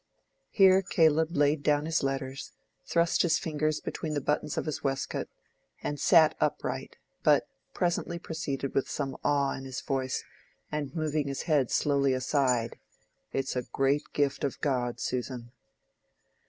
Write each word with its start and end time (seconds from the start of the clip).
Here 0.49 0.81
Caleb 0.81 1.37
laid 1.37 1.61
down 1.61 1.85
his 1.85 2.01
letters, 2.01 2.53
thrust 2.87 3.21
his 3.21 3.37
fingers 3.37 3.79
between 3.79 4.15
the 4.15 4.19
buttons 4.19 4.57
of 4.57 4.65
his 4.65 4.83
waistcoat, 4.83 5.29
and 5.83 5.99
sat 5.99 6.33
upright, 6.41 6.95
but 7.21 7.47
presently 7.75 8.17
proceeded 8.17 8.73
with 8.73 8.89
some 8.89 9.15
awe 9.23 9.51
in 9.51 9.63
his 9.65 9.79
voice 9.81 10.23
and 10.71 10.95
moving 10.95 11.27
his 11.27 11.43
head 11.43 11.69
slowly 11.69 12.13
aside—"It's 12.15 13.55
a 13.55 13.61
great 13.71 14.05
gift 14.11 14.43
of 14.43 14.59
God, 14.59 14.99
Susan." 14.99 15.51